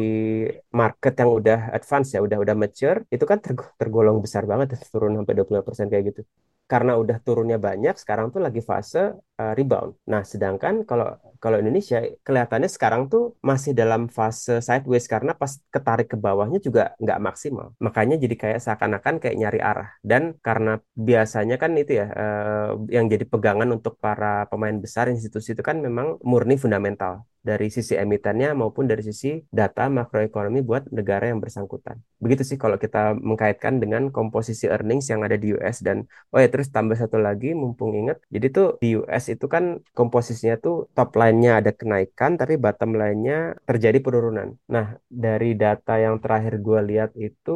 market 0.73 1.13
yang 1.21 1.31
udah 1.39 1.59
advance 1.77 2.09
ya, 2.15 2.19
udah 2.25 2.37
udah 2.43 2.55
mature, 2.57 2.99
itu 3.13 3.25
kan 3.29 3.37
tergolong 3.79 4.17
besar 4.25 4.43
banget 4.49 4.67
turun 4.93 5.11
sampai 5.17 5.33
25% 5.37 5.87
kayak 5.91 6.05
gitu 6.09 6.21
karena 6.65 6.97
udah 6.97 7.17
turunnya 7.21 7.61
banyak, 7.61 7.93
sekarang 8.01 8.33
tuh 8.33 8.41
lagi 8.41 8.61
fase 8.65 9.13
uh, 9.37 9.53
rebound. 9.53 9.93
Nah, 10.09 10.25
sedangkan 10.25 10.81
kalau 10.89 11.13
kalau 11.37 11.61
Indonesia 11.61 12.01
kelihatannya 12.25 12.65
sekarang 12.65 13.05
tuh 13.05 13.37
masih 13.45 13.77
dalam 13.77 14.09
fase 14.09 14.57
sideways 14.65 15.05
karena 15.05 15.37
pas 15.37 15.61
ketarik 15.69 16.09
ke 16.09 16.17
bawahnya 16.17 16.57
juga 16.57 16.97
nggak 16.97 17.19
maksimal. 17.21 17.67
Makanya 17.77 18.17
jadi 18.17 18.35
kayak 18.41 18.59
seakan-akan 18.65 19.21
kayak 19.21 19.37
nyari 19.37 19.59
arah. 19.61 19.89
Dan 20.01 20.33
karena 20.41 20.81
biasanya 20.97 21.55
kan 21.61 21.77
itu 21.77 22.01
ya 22.01 22.07
uh, 22.09 22.69
yang 22.89 23.05
jadi 23.13 23.25
pegangan 23.29 23.69
untuk 23.69 24.01
para 24.01 24.49
pemain 24.49 24.73
besar 24.81 25.05
institusi 25.13 25.53
itu 25.53 25.61
kan 25.61 25.77
memang 25.77 26.17
murni 26.25 26.57
fundamental 26.57 27.21
dari 27.49 27.67
sisi 27.75 27.93
emitennya 28.03 28.49
maupun 28.59 28.89
dari 28.91 29.03
sisi 29.09 29.27
data 29.59 29.85
makroekonomi 29.97 30.59
buat 30.69 30.83
negara 30.97 31.29
yang 31.31 31.39
bersangkutan. 31.43 31.95
Begitu 32.23 32.43
sih 32.49 32.57
kalau 32.63 32.77
kita 32.83 33.13
mengkaitkan 33.29 33.73
dengan 33.83 34.09
komposisi 34.09 34.65
earnings 34.73 35.05
yang 35.11 35.21
ada 35.21 35.37
di 35.37 35.53
US 35.55 35.85
dan 35.85 35.97
oh 36.33 36.39
ya 36.41 36.47
terus 36.53 36.67
tambah 36.75 36.97
satu 36.97 37.17
lagi 37.21 37.53
mumpung 37.53 37.91
ingat 37.93 38.17
jadi 38.33 38.47
tuh 38.49 38.67
di 38.83 38.97
US 38.97 39.23
itu 39.33 39.45
kan 39.45 39.63
komposisinya 39.93 40.55
tuh 40.65 40.89
top 40.97 41.09
line-nya 41.19 41.61
ada 41.61 41.71
kenaikan 41.79 42.31
tapi 42.41 42.53
bottom 42.57 42.91
line-nya 42.99 43.53
terjadi 43.69 43.97
penurunan. 44.01 44.47
Nah, 44.73 44.97
dari 45.05 45.53
data 45.53 45.93
yang 46.01 46.15
terakhir 46.23 46.53
gue 46.65 46.79
lihat 46.89 47.09
itu 47.19 47.51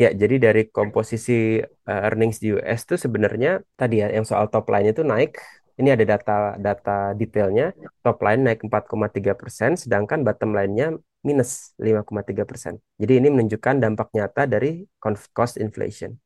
ya 0.00 0.08
jadi 0.22 0.36
dari 0.46 0.62
komposisi 0.76 1.60
uh, 1.90 2.00
earnings 2.06 2.38
di 2.42 2.56
US 2.56 2.80
tuh 2.88 2.98
sebenarnya 3.04 3.60
tadi 3.80 4.00
ya 4.02 4.08
yang 4.16 4.26
soal 4.30 4.46
top 4.52 4.64
line-nya 4.72 4.92
tuh 4.98 5.06
naik 5.12 5.30
ini 5.78 5.88
ada 5.94 6.04
data 6.04 6.36
data 6.58 7.14
detailnya. 7.14 7.72
Top 8.02 8.18
line 8.26 8.42
naik 8.42 8.66
4,3 8.66 9.38
persen, 9.38 9.78
sedangkan 9.78 10.26
bottom 10.26 10.52
line-nya 10.52 10.98
minus 11.22 11.74
5,3 11.78 12.42
persen. 12.42 12.82
Jadi 12.98 13.22
ini 13.22 13.28
menunjukkan 13.30 13.78
dampak 13.78 14.10
nyata 14.14 14.50
dari 14.50 14.86
cost 15.32 15.58
inflation. 15.58 16.18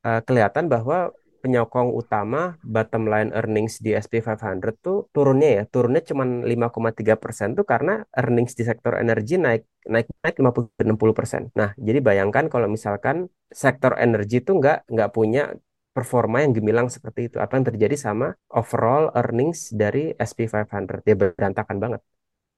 Uh, 0.00 0.22
kelihatan 0.24 0.70
bahwa 0.70 1.12
penyokong 1.40 1.96
utama 1.96 2.60
bottom 2.60 3.08
line 3.08 3.32
earnings 3.32 3.80
di 3.80 3.96
SP 3.96 4.20
500 4.20 4.60
tuh 4.84 5.08
turunnya 5.10 5.48
ya, 5.60 5.62
turunnya 5.64 6.04
cuma 6.04 6.24
5,3 6.24 7.16
persen 7.16 7.56
tuh 7.56 7.64
karena 7.64 8.04
earnings 8.12 8.52
di 8.52 8.62
sektor 8.68 9.00
energi 9.00 9.40
naik 9.40 9.64
naik 9.88 10.06
naik 10.20 10.36
50-60 10.36 11.16
persen. 11.16 11.42
Nah, 11.56 11.72
jadi 11.80 11.98
bayangkan 12.04 12.52
kalau 12.52 12.68
misalkan 12.68 13.32
sektor 13.48 13.96
energi 13.96 14.44
tuh 14.44 14.60
nggak 14.60 14.92
nggak 14.92 15.10
punya 15.10 15.56
performa 15.90 16.42
yang 16.44 16.52
gemilang 16.54 16.88
seperti 16.88 17.32
itu. 17.32 17.36
Apa 17.42 17.58
yang 17.58 17.66
terjadi 17.66 17.96
sama 17.98 18.34
overall 18.50 19.10
earnings 19.16 19.70
dari 19.74 20.14
SP500? 20.16 21.02
Ya 21.06 21.14
berantakan 21.18 21.76
banget. 21.82 22.00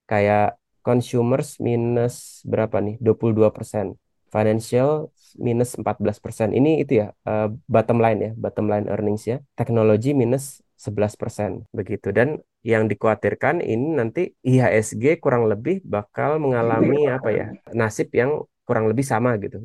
Kayak 0.09 0.61
consumers 0.85 1.57
minus 1.63 2.45
berapa 2.45 2.79
nih? 2.83 3.01
22%. 3.01 3.97
Financial 4.33 5.13
minus 5.37 5.77
14%. 5.77 6.57
Ini 6.57 6.81
itu 6.85 7.05
ya 7.05 7.13
uh, 7.29 7.53
bottom 7.69 8.01
line 8.01 8.19
ya, 8.21 8.31
bottom 8.37 8.67
line 8.69 8.89
earnings 8.89 9.25
ya. 9.29 9.41
Teknologi 9.57 10.17
minus 10.17 10.65
11% 10.83 11.71
begitu 11.71 12.11
dan 12.11 12.43
yang 12.67 12.91
dikhawatirkan 12.91 13.63
ini 13.63 13.95
nanti 13.95 14.35
IHSG 14.43 15.23
kurang 15.23 15.47
lebih 15.47 15.79
bakal 15.87 16.43
mengalami 16.43 17.07
apa 17.07 17.31
ya 17.31 17.47
nasib 17.71 18.11
yang 18.11 18.43
kurang 18.67 18.91
lebih 18.91 19.07
sama 19.07 19.39
gitu 19.39 19.63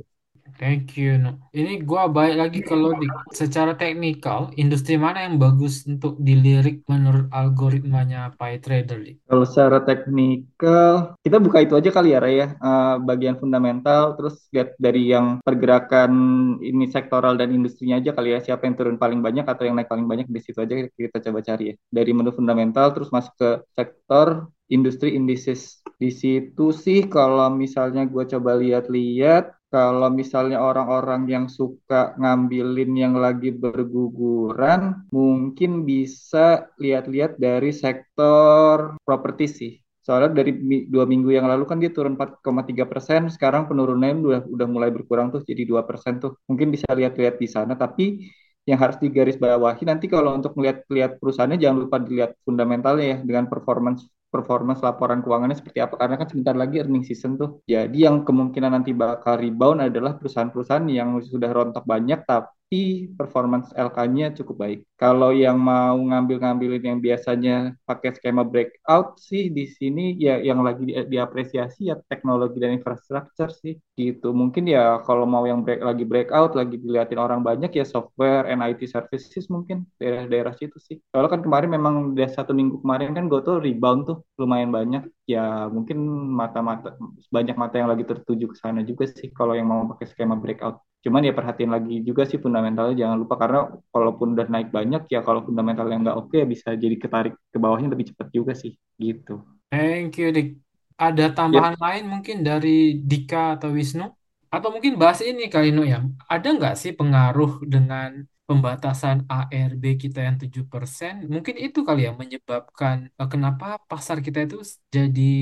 Thank 0.57 0.97
you. 0.97 1.21
No. 1.21 1.37
Ini 1.53 1.85
gua 1.85 2.09
balik 2.09 2.37
lagi 2.37 2.59
kalau 2.65 2.97
di 2.97 3.05
secara 3.29 3.77
teknikal, 3.77 4.49
industri 4.57 4.97
mana 4.97 5.29
yang 5.29 5.37
bagus 5.37 5.85
untuk 5.85 6.17
dilirik 6.17 6.81
menurut 6.89 7.29
algoritmanya 7.29 8.33
PyTrader? 8.41 9.21
Kalau 9.29 9.45
secara 9.45 9.85
teknikal, 9.85 11.13
kita 11.21 11.37
buka 11.37 11.61
itu 11.61 11.77
aja 11.77 11.89
kali 11.93 12.17
ya, 12.17 12.19
Raya. 12.19 12.47
Uh, 12.57 12.97
bagian 13.05 13.37
fundamental, 13.37 14.17
terus 14.17 14.49
lihat 14.49 14.73
dari 14.81 15.13
yang 15.13 15.37
pergerakan 15.45 16.11
ini 16.59 16.89
sektoral 16.89 17.37
dan 17.37 17.53
industrinya 17.53 18.01
aja 18.01 18.17
kali 18.17 18.33
ya. 18.33 18.41
Siapa 18.41 18.65
yang 18.65 18.75
turun 18.75 18.97
paling 18.97 19.21
banyak 19.21 19.45
atau 19.45 19.63
yang 19.63 19.77
naik 19.77 19.87
paling 19.87 20.09
banyak 20.09 20.25
di 20.25 20.41
situ 20.41 20.57
aja 20.57 20.73
kita 20.89 21.21
coba 21.29 21.39
cari 21.45 21.71
ya. 21.71 21.75
Dari 21.93 22.11
menu 22.17 22.33
fundamental, 22.33 22.97
terus 22.97 23.13
masuk 23.13 23.33
ke 23.37 23.49
sektor 23.77 24.49
industri 24.67 25.15
indices. 25.15 25.79
Di 25.97 26.13
situ 26.13 26.69
sih 26.75 27.07
kalau 27.09 27.49
misalnya 27.49 28.05
gue 28.05 28.23
coba 28.27 28.59
lihat-lihat 28.59 29.56
kalau 29.67 30.09
misalnya 30.19 30.57
orang-orang 30.63 31.21
yang 31.33 31.45
suka 31.51 32.15
ngambilin 32.19 32.91
yang 33.03 33.15
lagi 33.19 33.51
berguguran, 33.51 35.03
mungkin 35.11 35.83
bisa 35.83 36.71
lihat-lihat 36.79 37.35
dari 37.35 37.71
sektor 37.75 38.95
properti 39.03 39.45
sih. 39.47 39.71
Soalnya 40.05 40.31
dari 40.39 40.51
dua 40.87 41.03
minggu 41.03 41.35
yang 41.35 41.51
lalu 41.51 41.67
kan 41.67 41.77
dia 41.83 41.91
turun 41.91 42.15
4,3 42.15 42.87
persen, 42.87 43.27
sekarang 43.27 43.67
penurunannya 43.67 44.23
udah 44.23 44.41
udah 44.55 44.67
mulai 44.71 44.89
berkurang 44.95 45.27
tuh 45.35 45.43
jadi 45.43 45.67
dua 45.67 45.83
persen 45.83 46.23
tuh. 46.23 46.39
Mungkin 46.47 46.71
bisa 46.71 46.87
lihat-lihat 46.87 47.35
di 47.35 47.47
sana, 47.51 47.75
tapi 47.75 48.23
yang 48.67 48.79
harus 48.83 48.99
digarisbawahi 49.03 49.83
nanti 49.87 50.05
kalau 50.11 50.35
untuk 50.35 50.51
melihat-lihat 50.59 51.19
perusahaannya 51.23 51.59
jangan 51.59 51.77
lupa 51.87 51.97
dilihat 52.03 52.35
fundamentalnya 52.43 53.05
ya 53.15 53.17
dengan 53.23 53.47
performance 53.47 54.03
performance 54.37 54.85
laporan 54.85 55.25
keuangannya 55.25 55.57
seperti 55.57 55.81
apa 55.81 55.97
karena 55.97 56.15
kan 56.21 56.27
sebentar 56.29 56.53
lagi 56.53 56.81
earning 56.81 57.01
season 57.01 57.37
tuh. 57.41 57.65
Jadi 57.65 58.05
yang 58.05 58.21
kemungkinan 58.21 58.71
nanti 58.77 58.93
bakal 58.93 59.41
rebound 59.41 59.81
adalah 59.89 60.13
perusahaan-perusahaan 60.17 60.85
yang 60.89 61.17
sudah 61.25 61.49
rontok 61.49 61.85
banyak 61.85 62.21
tapi 62.25 62.56
tapi 62.67 63.07
performance 63.15 63.71
LK-nya 63.79 64.35
cukup 64.35 64.55
baik. 64.59 64.79
Kalau 64.99 65.31
yang 65.31 65.55
mau 65.55 65.95
ngambil-ngambilin 65.95 66.83
yang 66.83 66.99
biasanya 66.99 67.79
pakai 67.87 68.11
skema 68.11 68.43
breakout 68.43 69.15
sih 69.23 69.47
di 69.47 69.63
sini 69.71 70.19
ya 70.19 70.35
yang 70.43 70.59
lagi 70.67 70.83
di, 70.83 70.91
diapresiasi 71.07 71.87
ya 71.87 71.95
teknologi 72.11 72.59
dan 72.59 72.75
infrastruktur 72.75 73.55
sih 73.55 73.79
gitu. 73.95 74.35
Mungkin 74.35 74.67
ya 74.67 74.99
kalau 75.07 75.23
mau 75.23 75.47
yang 75.47 75.63
break, 75.63 75.79
lagi 75.79 76.03
breakout 76.03 76.59
lagi 76.59 76.75
dilihatin 76.75 77.15
orang 77.23 77.39
banyak 77.39 77.71
ya 77.71 77.87
software 77.87 78.51
and 78.51 78.59
IT 78.59 78.83
services 78.83 79.47
mungkin 79.47 79.87
daerah-daerah 79.95 80.51
situ 80.59 80.75
sih. 80.83 80.99
Kalau 81.15 81.31
kan 81.31 81.39
kemarin 81.39 81.71
memang 81.71 82.11
udah 82.19 82.27
satu 82.27 82.51
minggu 82.51 82.83
kemarin 82.83 83.15
kan 83.15 83.31
gue 83.31 83.39
tuh 83.47 83.63
rebound 83.63 84.11
tuh 84.11 84.17
lumayan 84.35 84.75
banyak 84.75 85.07
ya 85.23 85.71
mungkin 85.71 86.03
mata-mata 86.35 86.99
banyak 87.31 87.55
mata 87.55 87.79
yang 87.79 87.87
lagi 87.87 88.03
tertuju 88.03 88.51
ke 88.51 88.57
sana 88.59 88.83
juga 88.83 89.07
sih 89.07 89.31
kalau 89.31 89.55
yang 89.55 89.71
mau 89.71 89.87
pakai 89.95 90.11
skema 90.11 90.35
breakout. 90.35 90.83
Cuman 91.07 91.23
ya 91.23 91.31
perhatiin 91.31 91.71
lagi 91.71 92.03
juga 92.03 92.27
sih 92.27 92.35
fundamentalnya 92.35 92.99
jangan 92.99 93.15
lupa 93.23 93.39
karena 93.39 93.71
kalaupun 93.95 94.35
udah 94.35 94.51
naik 94.51 94.75
banyak 94.75 95.07
ya 95.07 95.23
kalau 95.23 95.39
fundamentalnya 95.47 96.03
nggak 96.03 96.17
oke 96.19 96.35
ya 96.35 96.43
bisa 96.43 96.75
jadi 96.75 96.99
ketarik 96.99 97.31
ke 97.47 97.55
bawahnya 97.55 97.95
lebih 97.95 98.11
cepat 98.11 98.27
juga 98.35 98.51
sih 98.51 98.75
gitu. 98.99 99.39
Thank 99.71 100.19
you 100.19 100.35
Dik. 100.35 100.59
Ada 100.99 101.31
tambahan 101.31 101.79
yep. 101.79 101.83
lain 101.87 102.03
mungkin 102.11 102.43
dari 102.43 102.99
Dika 102.99 103.55
atau 103.55 103.71
Wisnu? 103.71 104.11
Atau 104.51 104.67
mungkin 104.67 104.99
bahas 104.99 105.23
ini 105.23 105.47
kali 105.47 105.71
Nu 105.71 105.87
ya. 105.87 106.03
Ada 106.27 106.59
nggak 106.59 106.75
sih 106.75 106.91
pengaruh 106.91 107.63
dengan 107.63 108.27
pembatasan 108.43 109.23
ARB 109.31 109.83
kita 109.95 110.27
yang 110.27 110.35
7%? 110.35 111.23
Mungkin 111.23 111.55
itu 111.55 111.87
kali 111.87 112.03
ya 112.03 112.11
menyebabkan 112.11 113.15
uh, 113.15 113.29
kenapa 113.31 113.79
pasar 113.87 114.19
kita 114.19 114.43
itu 114.43 114.59
jadi 114.91 115.35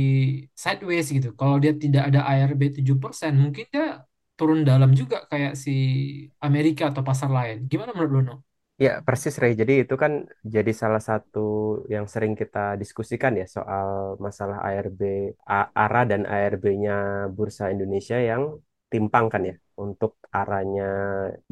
sideways 0.53 1.09
gitu. 1.09 1.33
Kalau 1.33 1.57
dia 1.57 1.73
tidak 1.73 2.13
ada 2.13 2.21
ARB 2.21 2.69
7%, 2.85 3.33
mungkin 3.33 3.65
dia 3.73 4.05
turun 4.37 4.59
dalam 4.69 4.91
juga 4.99 5.15
kayak 5.31 5.53
si 5.63 5.71
Amerika 6.47 6.83
atau 6.91 7.03
pasar 7.09 7.29
lain. 7.37 7.57
Gimana 7.71 7.91
menurut 7.95 8.11
Dono? 8.15 8.33
Ya, 8.85 8.91
persis 9.07 9.35
Ray. 9.41 9.53
Jadi 9.61 9.73
itu 9.87 9.95
kan 10.03 10.13
jadi 10.55 10.71
salah 10.81 10.99
satu 11.09 11.39
yang 11.93 12.05
sering 12.13 12.33
kita 12.41 12.59
diskusikan 12.81 13.31
ya 13.39 13.45
soal 13.55 13.87
masalah 14.25 14.57
ARB 14.67 15.01
ARA 15.83 16.01
dan 16.11 16.21
ARB-nya 16.33 16.91
Bursa 17.35 17.63
Indonesia 17.73 18.17
yang 18.29 18.43
timpang 18.91 19.25
kan 19.33 19.41
ya 19.49 19.55
untuk 19.83 20.11
arahnya 20.37 20.83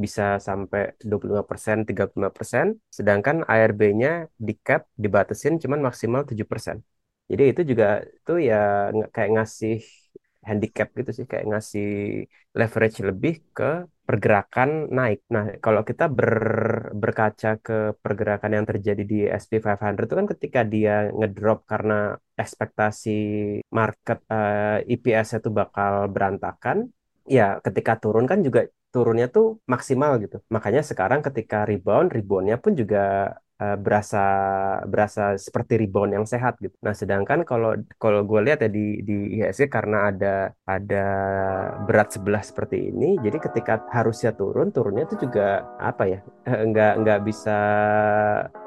bisa 0.04 0.24
sampai 0.48 0.82
25%, 1.00 1.78
35%, 1.88 2.68
sedangkan 2.98 3.38
ARB-nya 3.52 4.10
di 4.48 4.54
cap 4.66 4.82
dibatasin 5.04 5.54
cuman 5.64 5.80
maksimal 5.88 6.22
7%. 6.30 6.78
Jadi 7.32 7.44
itu 7.52 7.62
juga 7.72 7.86
tuh 8.28 8.38
ya 8.50 8.56
kayak 9.16 9.30
ngasih 9.36 9.76
handicap 10.50 10.88
gitu 11.00 11.12
sih, 11.18 11.26
kayak 11.32 11.46
ngasih 11.52 11.88
leverage 12.60 13.00
lebih 13.10 13.34
ke 13.58 13.64
pergerakan 14.08 14.70
naik. 14.98 15.20
Nah, 15.34 15.46
kalau 15.64 15.82
kita 15.90 16.06
ber, 16.18 16.34
berkaca 17.02 17.50
ke 17.66 17.74
pergerakan 18.04 18.52
yang 18.58 18.66
terjadi 18.72 19.04
di 19.12 19.18
S&P 19.42 19.64
500 19.64 20.06
itu 20.06 20.16
kan 20.20 20.28
ketika 20.34 20.60
dia 20.74 20.92
ngedrop 21.18 21.60
karena 21.72 21.94
ekspektasi 22.44 23.10
market 23.78 24.20
uh, 24.28 24.84
EPS 24.94 25.40
itu 25.40 25.50
bakal 25.60 25.94
berantakan, 26.14 26.78
ya 27.36 27.64
ketika 27.66 27.96
turun 28.02 28.26
kan 28.32 28.40
juga 28.48 28.68
turunnya 28.94 29.28
tuh 29.36 29.46
maksimal 29.74 30.12
gitu. 30.24 30.38
Makanya 30.56 30.82
sekarang 30.90 31.20
ketika 31.26 31.66
rebound, 31.70 32.08
reboundnya 32.16 32.58
pun 32.64 32.78
juga 32.82 33.34
uh, 33.60 33.78
berasa 33.78 34.26
berasa 34.88 35.38
seperti 35.38 35.78
rebound 35.86 36.16
yang 36.16 36.26
sehat 36.26 36.58
gitu. 36.62 36.74
Nah, 36.82 36.96
sedangkan 36.96 37.46
kalau 37.46 37.78
kalau 38.00 38.26
gue 38.26 38.40
lihat 38.42 38.66
ya 38.66 38.70
di 38.72 39.02
di 39.06 39.38
IHSG 39.38 39.70
karena 39.70 40.10
ada 40.10 40.36
ada 40.66 41.06
berat 41.86 42.16
sebelah 42.16 42.42
seperti 42.42 42.90
ini, 42.90 43.20
jadi 43.22 43.38
ketika 43.38 43.84
harusnya 43.92 44.34
turun, 44.34 44.74
turunnya 44.74 45.06
itu 45.06 45.28
juga 45.28 45.66
apa 45.78 46.04
ya? 46.10 46.20
Eh, 46.50 46.64
nggak 46.70 46.94
nggak 47.04 47.20
bisa 47.28 47.58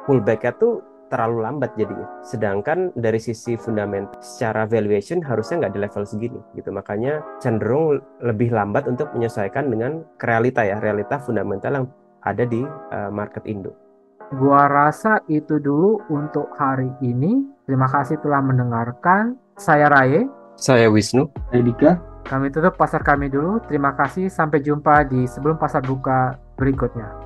pullbacknya 0.06 0.52
tuh 0.58 0.96
terlalu 1.06 1.38
lambat 1.46 1.70
jadinya. 1.78 2.06
Sedangkan 2.26 2.90
dari 2.98 3.22
sisi 3.22 3.54
fundamental 3.54 4.18
secara 4.18 4.66
valuation 4.66 5.22
harusnya 5.22 5.66
nggak 5.66 5.74
di 5.74 5.80
level 5.82 6.04
segini 6.04 6.40
gitu. 6.58 6.74
Makanya 6.74 7.22
cenderung 7.38 8.02
lebih 8.22 8.50
lambat 8.50 8.90
untuk 8.90 9.10
menyesuaikan 9.14 9.70
dengan 9.70 10.02
realita 10.18 10.66
ya, 10.66 10.82
realita 10.82 11.22
fundamental 11.22 11.72
yang 11.82 11.86
ada 12.26 12.42
di 12.42 12.66
uh, 12.66 13.10
market 13.14 13.46
Indo. 13.46 13.85
Gua 14.34 14.66
rasa 14.66 15.22
itu 15.30 15.62
dulu 15.62 16.02
untuk 16.10 16.50
hari 16.58 16.90
ini. 16.98 17.46
Terima 17.62 17.86
kasih 17.86 18.18
telah 18.18 18.42
mendengarkan. 18.42 19.38
Saya 19.54 19.86
Raye. 19.86 20.26
Saya 20.58 20.90
Wisnu. 20.90 21.30
Saya 21.54 21.62
Dika. 21.62 21.90
Kami 22.26 22.50
tutup 22.50 22.74
pasar 22.74 23.06
kami 23.06 23.30
dulu. 23.30 23.62
Terima 23.70 23.94
kasih. 23.94 24.26
Sampai 24.26 24.66
jumpa 24.66 25.06
di 25.06 25.30
sebelum 25.30 25.54
pasar 25.62 25.86
buka 25.86 26.34
berikutnya. 26.58 27.25